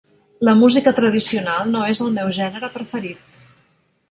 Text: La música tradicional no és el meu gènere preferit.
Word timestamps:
La 0.47 0.53
música 0.61 0.93
tradicional 1.01 1.69
no 1.75 1.83
és 1.93 2.01
el 2.07 2.11
meu 2.19 2.33
gènere 2.39 2.71
preferit. 2.79 3.41